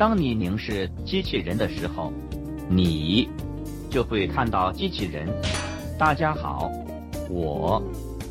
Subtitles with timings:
[0.00, 2.10] 当你凝视机器人的时候，
[2.70, 3.28] 你
[3.90, 5.28] 就会看到机器人。
[5.98, 6.72] 大家好，
[7.28, 7.82] 我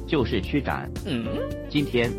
[0.08, 0.92] 就是曲展。
[1.06, 1.28] 嗯，
[1.70, 2.12] 今天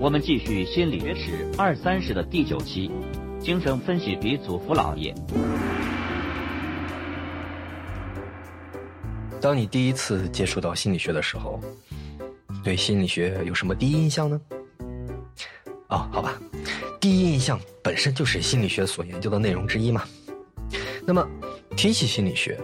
[0.00, 2.90] 我们继续心理学史二三十的第九期，
[3.38, 5.14] 精神分析鼻祖父老爷。
[9.38, 11.60] 当你第一次接触到心理学的时候，
[12.64, 14.40] 对心理学有什么第一印象呢？
[15.88, 16.40] 哦，好吧，
[17.04, 20.04] 第一印象本身就是心理学所研究的内容之一嘛。
[21.06, 21.22] 那么，
[21.76, 22.58] 提起心理学，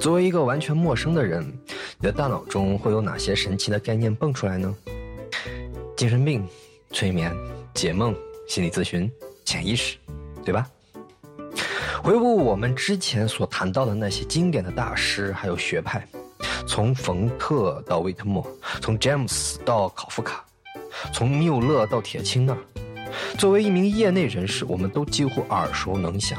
[0.00, 1.46] 作为一个完全陌生的人，
[2.00, 4.74] 你的大脑中会有哪些神奇的概念蹦出来呢？
[5.96, 6.44] 精神病、
[6.90, 7.32] 催眠、
[7.74, 8.12] 解梦、
[8.48, 9.08] 心理咨询、
[9.44, 9.96] 潜意识，
[10.44, 10.68] 对吧？
[12.02, 16.04] 回顾我们之前所谈到的那些经典的大师，还有学派，
[16.66, 18.44] 从冯特到威特莫，
[18.80, 20.44] 从詹姆斯到考夫卡，
[21.14, 22.58] 从缪勒到铁青那，
[23.38, 26.38] 作为一名业内人士，我们都几乎耳熟能详。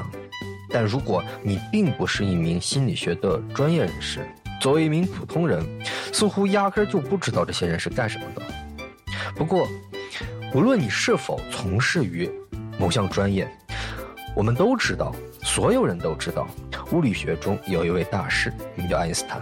[0.70, 4.28] 但如果你并不是一名心理学的专业人士，
[4.59, 5.66] 作为一名普通人，
[6.11, 8.42] 似乎压根儿就不知道这些人是干什么的。
[9.36, 9.67] 不过，
[10.53, 12.30] 无论你是否从事于
[12.78, 13.48] 某项专业，
[14.36, 15.14] 我们都知道。
[15.44, 16.45] 所有人都知道，
[16.92, 19.42] 物理学中有一位大师名叫爱因斯坦，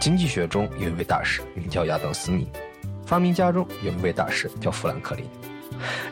[0.00, 2.48] 经济学中有一位大师名叫亚当·斯密，
[3.06, 5.24] 发明家中有一位大师叫富兰克林。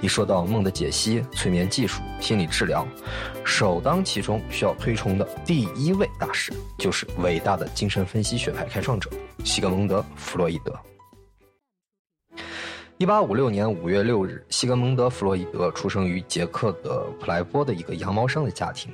[0.01, 2.87] 一说到梦的解析、催眠技术、心理治疗，
[3.45, 9.11] 首当其冲需要推崇的第一位大师就是伟大的精神分析学派开创者
[9.45, 10.75] 西格蒙德·弗洛伊德。
[12.99, 18.91] 一八五六年五月六日，西格蒙德·弗洛伊德出生于捷克的普莱波的一个羊毛商的家庭。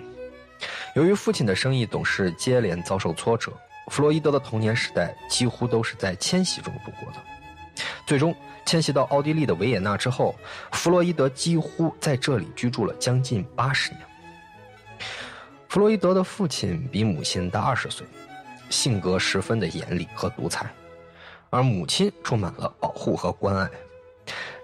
[0.95, 3.53] 由于父亲的生意总是接连遭受挫折，
[3.89, 7.19] 弗洛伊德的童年时代几乎都是在迁徙中度过的。
[8.07, 10.35] 最终迁徙到奥地利的维也纳之后，
[10.73, 14.01] 弗洛伊德几乎在这里居住了将近八十年。
[15.69, 18.07] 弗洛伊德的父亲比母亲大二十岁，
[18.69, 20.71] 性格十分的严厉和独裁，
[21.49, 23.71] 而母亲充满了保护和关爱。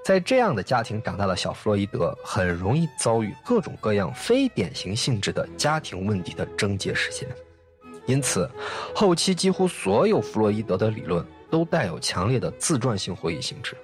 [0.04, 7.28] 在这样的家庭长大的小弗洛伊德，很容易遭遇各种各样非典型性质的家庭问题的症结实现，
[8.06, 8.50] 因此，
[8.94, 13.76] 后期几乎所有弗洛伊德的理论都带有强烈的自传性回忆性质，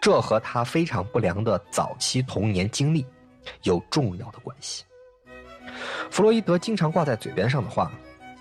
[0.00, 3.04] 这和他非常不良的早期童年经历
[3.62, 4.84] 有重要的关系。
[6.10, 7.90] 弗洛伊德经常挂在嘴边上的话，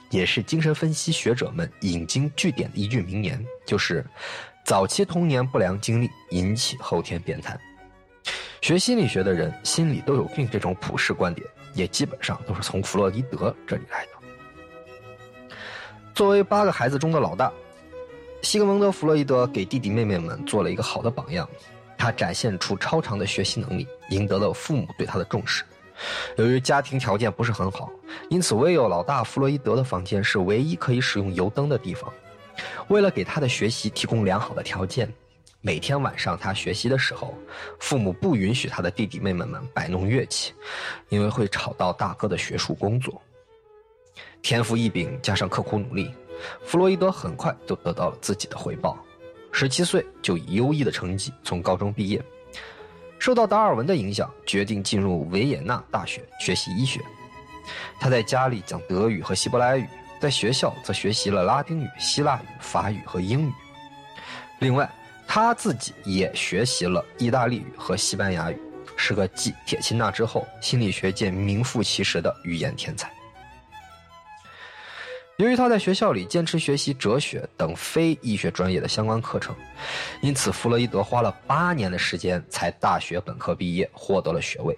[0.09, 4.05] 也是精神分析学者们引经据典的一句名言，就是。
[4.65, 7.55] 早期童年不良经历引起后天变态，
[8.61, 15.55] 学心理学的人心里都有病，这种普世观点也基本上都是从弗洛伊德这里来的。
[16.15, 17.53] 作为八个孩子中的老大，
[18.45, 21.49] 西格蒙德·弗洛伊德给弟弟妹妹们做了一个好的榜样，
[21.97, 25.63] 他展现出超常的学习能力，赢得了父母对他的重视。
[26.37, 27.89] 由于家庭条件不是很好，
[28.29, 32.13] 因此唯有老大弗洛伊德的房间是唯一可以使用油灯的地方。
[32.87, 35.11] 为了给他的学习提供良好的条件，
[35.61, 37.33] 每天晚上他学习的时候，
[37.79, 40.53] 父母不允许他的弟弟妹妹们摆弄乐器，
[41.09, 43.19] 因为会吵到大哥的学术工作。
[44.43, 46.13] 天赋异禀加上刻苦努力，
[46.63, 48.97] 弗洛伊德很快就得到了自己的回报。
[49.51, 52.21] 十七岁就以优异的成绩从高中毕业，
[53.19, 56.99] 受到达尔文的影响，决定进入维也纳大学学习医学。
[57.99, 59.87] 他在家里讲德语和希伯来语。
[60.17, 63.51] 在学校则学习了拉丁语、希腊语、法语和英语。
[64.59, 64.89] 另外，
[65.27, 68.57] 他自己也学习了意大利语和西班牙语，
[68.95, 73.11] 是个继铁钦纳之后心理学界名副其实的语言天才。
[75.37, 79.53] 由于他在学校里坚持学习哲学等非医学专业的相关课程，
[80.21, 84.77] 因此弗洛伊德花了八年的时间才大学本科毕业，获得了学位。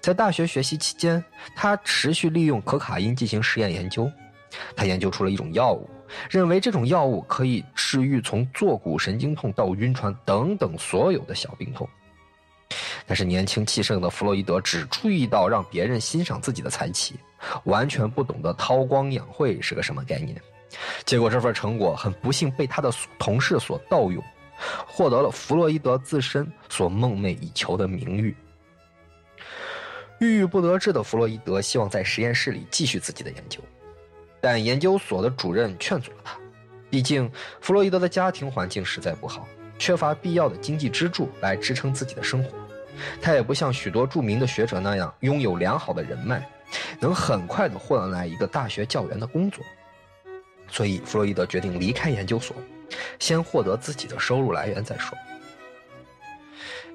[0.00, 1.22] 在大学学习期间，
[1.54, 4.10] 他持续利用可卡因进行实验研究。
[4.74, 5.86] 他研究出了一种药物，
[6.30, 11.86] 认为这种药物可以治愈从坐骨神经痛到晕船等等所有的小病痛。
[13.06, 17.16] 但是年轻气盛的弗洛伊德只注意到让别人欣赏自己的才气，
[17.64, 20.40] 完全不懂得韬光养晦是个什么概念。
[21.04, 24.22] 结果这份成果很不幸被他的同事所盗用，
[24.86, 28.36] 获得了弗洛伊德自身所梦寐以求的名誉。
[30.20, 33.60] 郁郁不得志的弗洛伊德希望在实验室里继续自己的研究。
[34.40, 36.38] 但研究所的主任劝阻了他，
[36.90, 37.30] 毕竟
[37.60, 39.48] 弗洛伊德的家庭环境实在不好，
[39.78, 42.50] 缺乏必要的经济支柱来支撑自己的生活。
[43.22, 46.48] 他也不像许多著名的学者那样拥有良好的人脉，
[47.00, 49.64] 能很快的换来一个大学教员的工作。
[50.70, 52.54] 所以弗洛伊德决定离开研究所，
[53.18, 55.16] 先获得自己的收入来源再说。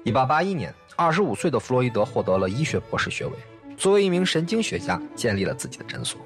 [0.04, 3.32] 一八八一年，二十五岁的弗洛伊德获得了医学博士学位。
[3.76, 6.20] 作为一名神经学家，建立了自己的诊所。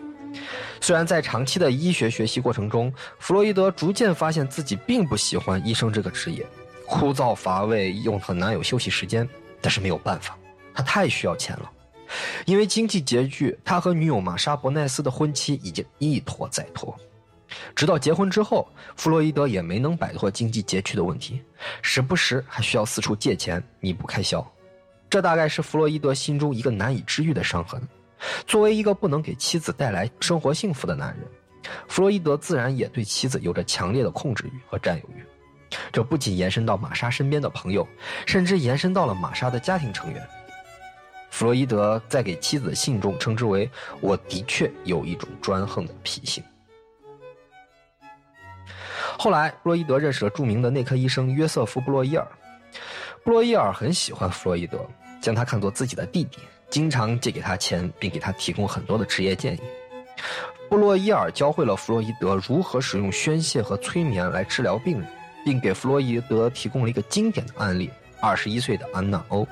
[0.81, 6.47] 虽然在长期的医学学习过程中，弗洛伊德逐渐发现自己并不喜欢医生这个职业，
[6.87, 9.27] 枯燥乏味又很难有休息时间。
[9.63, 10.39] 但是没有办法，
[10.75, 11.73] 他太需要钱了。
[12.47, 16.97] 因为经济拮据，他和女友玛莎·伯奈斯的婚期已经一拖再拖。
[17.75, 21.41] 直到结婚之后，弗洛伊德也没能摆脱经济拮据的问题，
[21.81, 24.47] 时不时还需要四处借钱弥补开销。
[25.09, 27.81] 这大概是弗洛伊德心中一个难以治愈的伤痕。
[28.47, 31.27] 作为一个不能给妻子带来生活幸福的男人，
[31.89, 35.25] 弗洛伊德自然也对妻子有着强烈的控制欲和占有欲。
[35.91, 37.87] 这不仅延伸到玛莎身边的朋友，
[38.27, 40.29] 甚至延伸到了玛莎的家庭成员。
[41.31, 43.71] 弗洛伊德在给妻子的信中称之为
[44.01, 46.43] ：“我的确有一种专横的脾性。”
[49.19, 52.27] 后来，弗洛伊德认识了著名的内科医生约瑟夫·布洛伊尔。
[53.25, 54.79] 布洛伊尔很喜欢弗洛伊德，
[55.21, 56.39] 将他看作自己的弟弟，
[56.71, 59.61] 经常借给他钱，并给他提供很多的职业建议。
[60.69, 65.09] 布洛伊尔教会了弗洛伊德如何使用宣泄和催眠来治疗病人，
[65.45, 67.91] 并给弗洛伊德提供了一个经典的案例：
[68.21, 69.47] 二十一岁的安娜欧。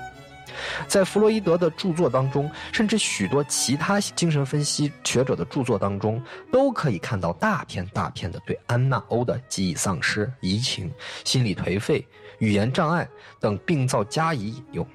[0.87, 6.23] 在弗洛伊德的著作当中，甚至许多其他精神分析学者的著作当中，
[6.53, 10.93] 都可以看到大片大片的对安娜欧的记忆丧失、移情、
[11.25, 12.07] 心理颓废、
[12.39, 13.09] 语言障碍
[13.41, 14.87] 等病灶加以引用。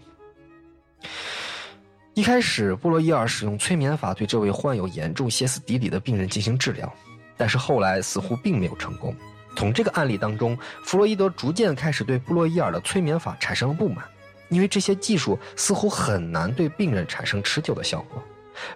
[2.14, 6.92] 一开始，布洛伊尔使用催眠法对这位患有严重歇斯底里的病人进行治疗，
[7.38, 9.16] 但是后来似乎并没有成功。
[9.56, 14.06] 从这个案例当中，弗洛伊德逐渐开始对布洛伊尔的催眠法产生了不满。
[14.52, 18.22] 因为这些技术似乎很难对病人产生持久的效果，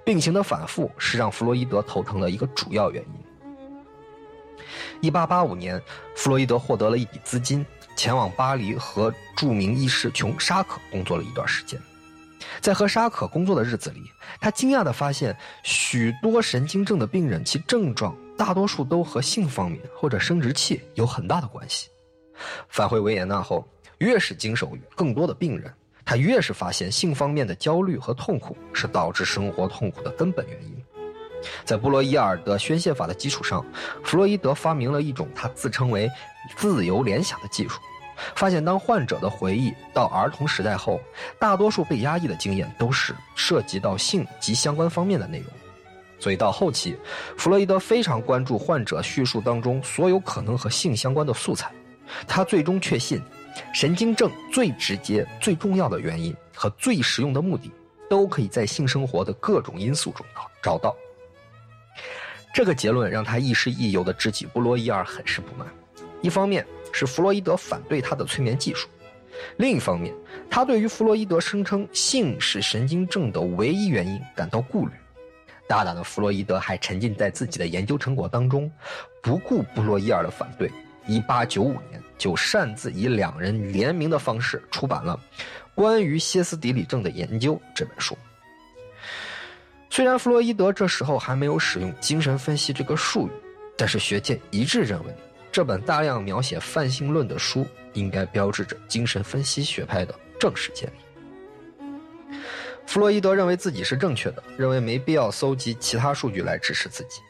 [0.04, 4.68] 病情的反复是让弗洛伊德头疼的一个主要原因。
[5.02, 5.80] 一八八五年，
[6.16, 7.64] 弗洛伊德获得了一笔资金，
[7.98, 11.80] 前往巴黎和著名医师琼·沙可工作了一段时间。
[12.62, 14.02] 在和沙可工作的日子里，
[14.40, 21.90] 他惊讶地发现，许多神经症的病人其症状大多数都和性方面或者生殖器有很大的关系。
[22.70, 23.68] 返回维也纳后。
[24.00, 30.76] 越是经手更多的病人，他越是发现性方面的焦虑和痛苦是导致生活痛苦的根本原因。
[31.64, 33.64] 在布洛伊尔的宣泄法的基础上，
[34.04, 36.10] 弗洛伊德发明了一种他自称为
[36.58, 37.80] “自由联想”的技术，
[38.36, 41.00] 发现当患者的回忆到儿童时代后，
[41.38, 45.48] 大多数被压抑的经验都是涉及到性及相关方面的内容。
[46.18, 46.98] 所以到后期，
[47.38, 51.72] 弗洛伊德非常关注患者叙述当中所有可能和性相关的素材，
[52.28, 53.22] 他最终确信。
[53.74, 57.72] 神经症最直接、最重要的原因和最实用的目的，
[58.10, 60.26] 都可以在性生活的各种因素中
[60.62, 60.96] 找到。
[62.54, 65.68] 这个结论让他亦师亦友的知己布洛伊尔很是不满。
[66.22, 68.88] 一方面是弗洛伊德反对他的催眠技术，
[69.58, 70.14] 另一方面，
[70.50, 74.92] 他对于弗洛伊德声称性是神经症的唯一原因感到顾虑。
[75.68, 78.72] 大胆的弗洛伊德还沉浸在自己的研究成果当中，
[79.22, 80.72] 不顾布洛伊尔的反对。
[81.08, 85.20] 一八九五年，就擅自以两人联名的方式出版了
[85.74, 88.18] 《关于歇斯底里症的研究》这本书。
[89.90, 93.32] 虽然弗洛伊德这时候还没有使用精神分析这个术语，
[93.78, 95.16] 但是学界一致认为，
[95.52, 102.36] 这本大量描写泛性论的书应该标志着精神分析学派的正式建立。
[102.86, 107.22] 弗洛伊德认为自己是正确的，认为没必要搜集其他数据来支持自己。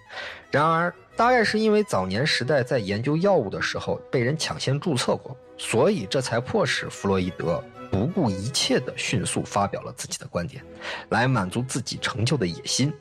[0.51, 10.61] 然而，大概是因为早年时代在研究药物的时候被人抢先注册过，所以这才迫使弗洛伊德不顾一切的迅速发表了自己的观点，
[11.09, 12.93] 来满足自己成就的野心。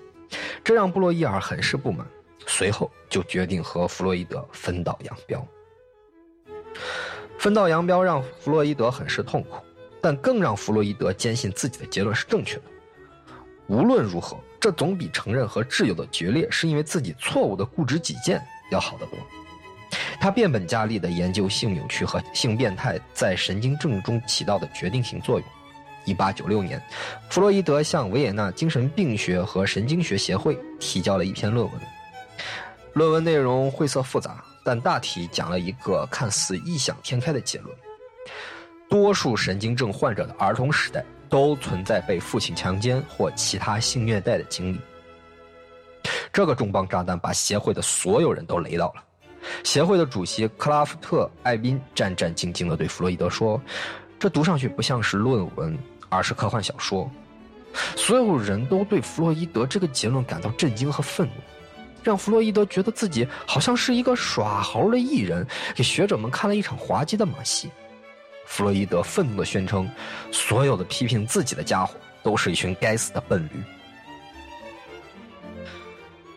[0.62, 2.06] 这让布洛伊尔很是不满，
[2.46, 5.44] 随后就决定和弗洛伊德分道扬镳。
[7.36, 9.56] 分道扬镳让弗洛伊德很是痛苦，
[10.00, 12.62] 但更让弗洛伊德坚信自己的结论是正确的。
[13.66, 14.38] 无论如何。
[14.64, 19.18] 这总比承认和挚友的决裂是因为自己错误的固执己见要好得多。
[20.18, 25.46] 他变本加厉地研究性扭曲和性变态在神经症中起到的决定性作用。
[26.06, 26.82] 一八九六年，
[27.28, 31.78] 弗洛伊德向维也纳精神病学和神经学协会提交了一篇论文。
[32.94, 37.76] 论文内容晦涩复杂，但大体讲了一个看似异想天开的结论：
[38.88, 41.04] 多数神经症患者的儿童时代。
[41.34, 44.78] 都存在被父亲强奸或其他性虐待的经历。
[46.32, 49.02] 这个重磅炸弹把协会的所有人都雷到了。
[49.64, 53.60] 协会的主席克拉夫特·艾宾战战兢兢地对弗洛伊德说
[54.16, 55.76] ：“这读上去不像是论文，
[56.08, 57.10] 而是科幻小说。”
[57.96, 61.32] 所有人都对弗洛伊德这个结论感到震惊和愤怒，
[62.04, 67.68] 让弗洛伊德觉得自己好像是一个耍猴的艺人，给学者们看了一场滑稽的马戏。
[68.46, 69.90] 弗洛伊德愤怒地宣称
[70.30, 73.62] ：“所有的批评自己的家伙都是一群该死的笨驴，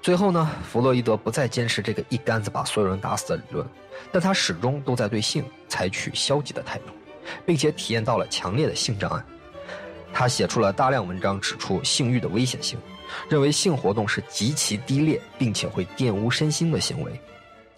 [0.02, 3.68] 最后呢，弗洛伊德不再坚持这个一竿子把所有人打死的理论，
[4.12, 6.86] 但他始终都在对性采取消极的态度，
[7.46, 9.24] 并且体验到了强烈的性障碍。
[10.14, 12.80] 他写出了大量文章，指出性欲的危险性，
[13.30, 17.20] 认为性活动是极其低劣并且会玷污身心的行为。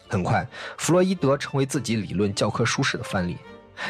[0.08, 3.38] 很快，弗洛伊德成为自己理论教科书式的范例，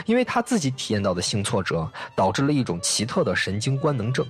[0.06, 4.26] 因为他自己体验到的性挫折导致了一种奇特的神经官能症。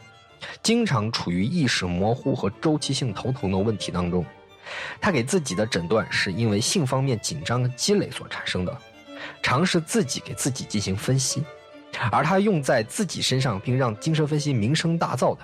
[0.63, 4.25] 经常处于意识模糊和周期性头疼的问题当中，
[5.01, 8.77] 他给自己的诊断是因为性方面紧张的积累所产生的，
[9.41, 11.43] 尝试自己给自己进行分析，
[12.09, 15.41] 而他用在自己身上并让精神分析名声大噪的，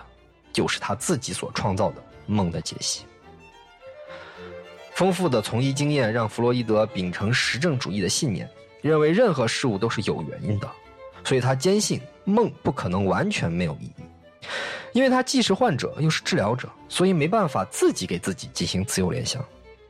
[0.53, 3.03] 就是他自己所创造的梦的解析。
[4.93, 8.49] 丰富的从医经验让弗洛伊德秉承实证主义的信念，
[8.89, 10.69] 认为任何事物都是有原因的，
[11.23, 14.03] 所以他坚信梦不可能完全没有意义。
[14.93, 19.43] 因为他既是患者又是治疗者，所以没办法自己给自己进行自由联想，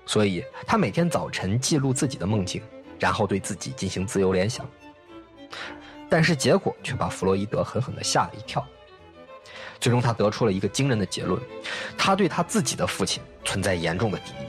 [0.06, 2.62] 所以他每天早晨记录自己的梦境，
[2.98, 4.66] 然后对自己进行自由联想。
[6.10, 8.66] 但是结果却把弗洛伊德狠狠地吓了一跳。
[9.78, 11.38] 最终他得出了一个惊人的结论：
[11.98, 14.48] 他对他自己的父亲存在严重的敌意，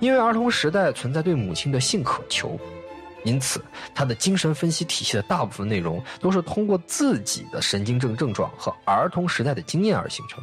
[0.00, 2.58] 因为儿童时代存在对母亲的性渴求。
[3.24, 3.62] 因此，
[3.94, 10.42] 他的精神分析体系的大部分内容都是通过自己的神经症症状和儿童时代的经验而形成。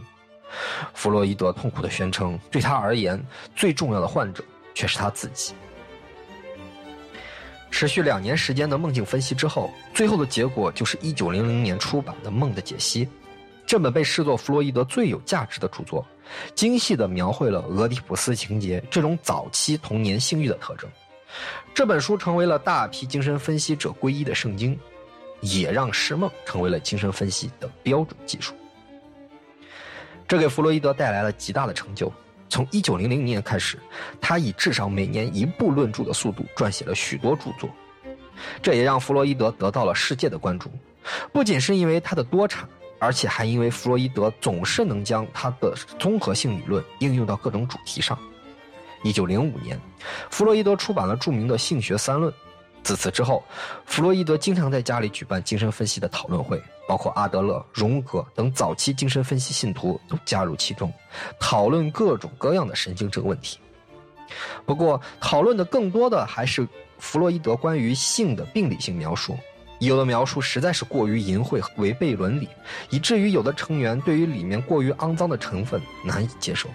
[0.94, 3.22] 弗洛伊德痛苦地宣称，对他而言，
[3.56, 5.54] 最重要的患者却是他自己。
[7.72, 13.06] 持续两年时间的梦境分析之后，最后的结果就是1900年出版的《梦的解析》。
[13.66, 16.06] 这本被视作弗洛伊德最有价值的著作，
[16.54, 20.90] 精细地描绘了俄狄浦斯情节这种早期童年性欲的特征。
[21.74, 24.80] 这本书成为了大批精神分析者皈依的圣经，
[25.42, 28.54] 也让释梦成为了精神分析的标准技术。
[30.28, 32.12] 这给弗洛伊德带来了极大的成就。
[32.48, 33.78] 从1900年开始，
[34.22, 37.70] 他以至少每年一部论著的速度撰写了许多著作，
[38.62, 40.72] 这也让弗洛伊德得到了世界的关注。
[41.34, 48.18] 不仅是因为他的多产，而且还因为弗洛伊德总是能将他的综合性理论应用到各种主题上。
[49.06, 49.80] 一九零五年，
[50.32, 52.32] 弗洛伊德出版了著名的《性学三论》。
[52.82, 53.44] 自此之后，
[53.86, 60.92] 弗洛伊德经常在家里举办精神分析的讨论会，包括阿德勒、荣格等早期精神分析信徒都加入其中，
[61.40, 63.60] 讨论各种各样的神经症问题。
[64.66, 69.38] 不过，讨论的更多的还是弗洛伊德关于性的病理性描述，
[69.78, 72.50] 有的描述实在是过于淫秽、违背伦理，
[72.90, 76.68] 以至于有的成员对于里面过于肮脏的成分难以接受。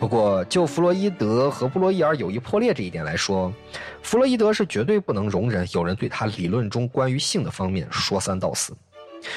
[0.00, 3.52] 不过，就弗洛伊德和布洛伊尔友谊破裂这一点来说，
[4.02, 8.74] 弗洛伊德是绝对不能容忍有人对他理论中关于性的方面说三道四。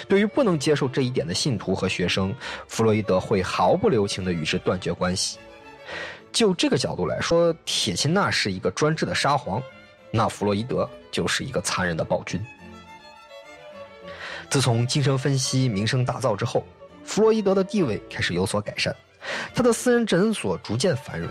[0.07, 2.33] 对于不能接受这一点的信徒和学生，
[2.69, 5.37] 弗洛伊德会毫不留情地与之断绝关系。
[6.31, 9.61] 就这个角度来说，铁钦纳是一个专制的沙皇，
[10.11, 12.41] 那弗洛伊德就是一个残忍的暴君。
[14.49, 16.65] 自从精神分析名声大噪之后，
[17.03, 18.95] 弗洛伊德的地位开始有所改善。
[19.53, 21.29] 他的私人诊所逐渐繁荣。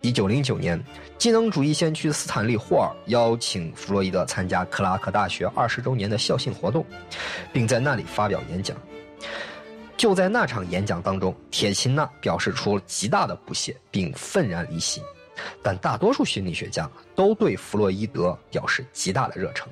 [0.00, 0.80] 一九零九年，
[1.18, 6.86] 机能主义先驱斯坦利·霍尔邀请弗洛伊德参加克拉克大学二十周年的校庆活动，
[7.52, 8.76] 并在那里发表演讲。
[9.96, 15.02] 就在那场演讲当中，铁钦纳表示出极大的不屑，并愤然离席。
[15.62, 19.68] 但大多数心理学家都对弗洛伊德表示极大的热诚。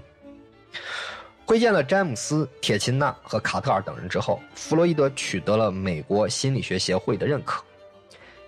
[1.46, 7.62] 会见了詹姆斯、铁钦纳和卡特尔等人之后，弗洛伊德取得了美国心理学协会的认可。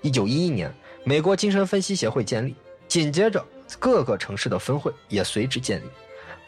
[0.02, 0.74] 一九一一年，
[1.04, 2.56] 美国精神分析协会建立，
[2.88, 3.42] 紧接着
[3.78, 5.84] 各个城市的分会也随之建立。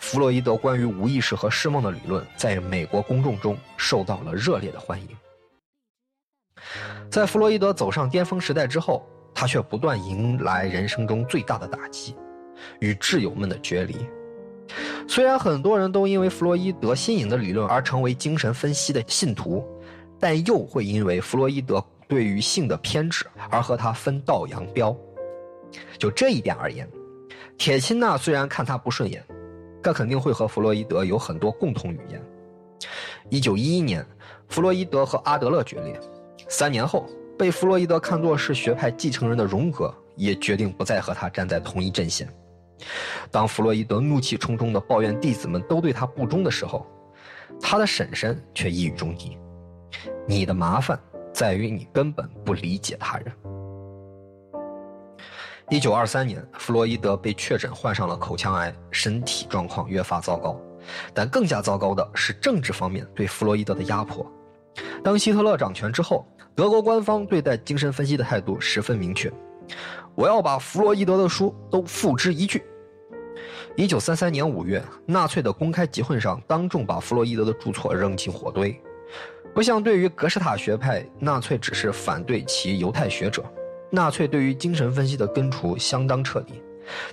[0.00, 5.09] 弗洛伊德关于无意识和释梦的理论，在美国公众中受到了热烈的欢迎。
[7.09, 12.16] 在弗洛伊德走上巅峰时代之后，他却不断迎来人生中最大的打击，
[12.80, 13.95] 与挚友们的决离。
[15.09, 19.64] 虽然很多人都因为弗洛伊德新颖的理论而成为精神分析的信徒，
[20.19, 24.97] 但又会因为弗洛伊德对于性的偏执而和他分道扬镳。
[25.99, 26.88] 就这一点而言，
[27.59, 29.25] 铁钦纳虽然看他不顺眼，
[29.83, 32.23] 但肯定会和弗洛伊德有很多共同语言。
[33.28, 34.04] 一九一一年，
[34.49, 35.99] 弗洛伊德和阿德勒决裂。
[36.49, 37.07] 三年后，
[37.38, 42.28] 被弗洛伊德看作是学派继承人的荣格也决定不再和他站在同一阵线。
[43.31, 46.87] 当弗洛伊德怒气冲冲地抱怨弟子们都对他不忠的时候，
[47.61, 49.39] 他的婶婶却一语中的
[50.27, 50.99] ：“你的麻烦
[51.33, 53.33] 在于你根本不理解他人。”
[55.71, 60.61] 一九二三年，弗洛伊德被确诊患上了口腔癌，身体状况越发糟糕。
[61.15, 64.27] 但更加糟糕的是政治方面对弗洛伊德的压迫。
[65.05, 69.33] 当希特勒掌权之后，德德国官方对待精神分析的态度十分明确：
[70.15, 72.63] 我要把弗洛伊德的书都付之一炬。
[73.77, 78.79] 一九三三年五月，纳粹的公开集会上，当众把弗洛伊德的著作扔进火堆。
[79.55, 83.43] 不像对于格式塔学派，纳粹只是反对其犹太学者，
[83.91, 86.62] 纳粹对于精神分析的根除相当彻底。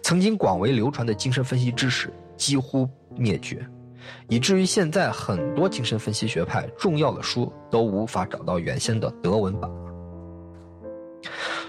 [0.02, 3.66] 曾经广为流传的精神分析知识几乎灭绝，
[4.28, 9.70] 以至于现在很多精神分析学派重要的书都无法找到原先的德文版。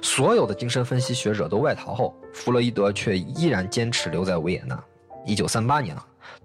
[0.02, 4.78] 所有的精神分析学者都外逃后，弗洛伊德却依然坚持留在维也纳。
[5.26, 5.96] 一九三八年，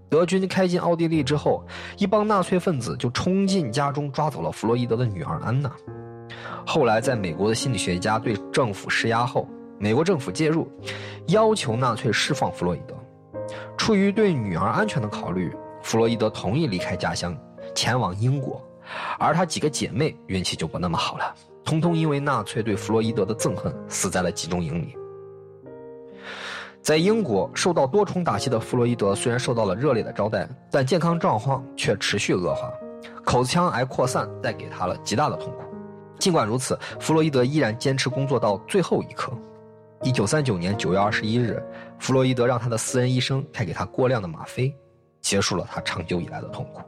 [0.10, 1.66] 德军开进奥地利之后，
[1.98, 5.72] 一帮纳粹分子就冲进家中抓走了弗洛伊德的女儿安娜。
[6.66, 10.68] 后来，在美国的心理学家对政府施压后，美国政府介入，
[11.28, 12.96] 要求纳粹释放弗洛伊德。
[13.78, 17.38] 出于对女儿安全的考虑，弗洛伊德同意离开家乡，
[17.76, 18.62] 前往英国。
[19.18, 21.36] 而他几个姐妹运气就不那么好了。
[21.64, 24.96] 通通因为纳粹对弗洛伊德的憎恨，死在了集中营里。
[26.82, 32.70] 在英国受到多重打击的弗洛伊德，虽然受到了热烈的招待，但健康状况却持续恶化，
[33.24, 35.64] 口腔癌扩散带给他了极大的痛苦。
[36.20, 39.32] 尽管如此，弗洛伊德依然坚持工作到最后一刻。
[40.02, 41.64] 一九三九年九月二十一日，
[42.00, 44.76] 弗洛伊德让他的私人医生开给他过量的吗啡，
[45.22, 46.82] 结束了他长久以来的痛苦。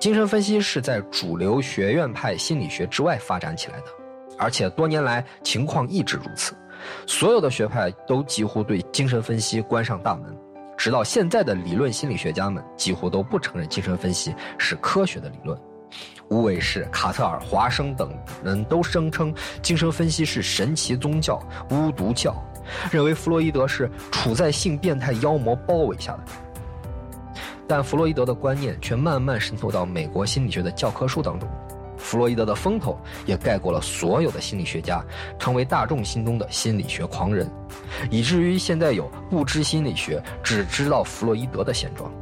[0.00, 3.84] 精神分析是在主流学院派心理学之外发展起来的，
[4.38, 6.54] 而且多年来情况一直如此。
[7.06, 10.34] 所有的学派都几乎对精神分析关上大门，
[10.74, 15.56] 直到现在的理论心理学家们几乎都不承认精神分析是科学的理论。
[16.30, 18.10] 无为士、卡特尔、华生等
[18.42, 21.38] 人都声称精神分析是神奇宗教、
[21.70, 22.34] 巫毒教，
[22.90, 26.22] 认为弗洛伊德是处在性变态妖魔包围下的。
[27.70, 31.48] 但弗洛伊德的观念却慢慢渗透到美国心理学的教科书当中，
[31.96, 35.00] 弗洛伊德的风头也盖过了所有的心理学家，
[35.38, 37.48] 成为大众心中的心理学狂人，
[38.10, 42.12] 以至于现在有不知心理学，只知道弗洛伊德的现状。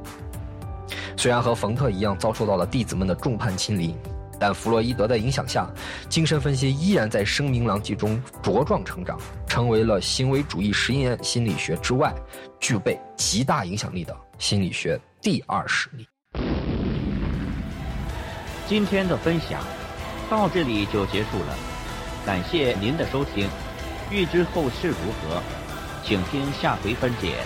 [1.17, 3.95] 虽然和冯特一样遭受到了弟子们的众叛亲离，
[4.39, 5.67] 但弗洛伊德的影响下，
[6.11, 12.15] 精神分析依然在声名狼藉中茁壮成长，成为了行为主义实验心理学之外
[12.61, 15.01] 具备极大影响力的心理学。
[15.21, 16.07] 第二实例。
[18.69, 19.65] 今天的分享
[20.31, 21.57] 到这里就结束了，
[22.25, 23.49] 感谢您的收听。
[24.11, 25.43] 欲知后事如何，
[26.05, 27.39] 请听下回分解。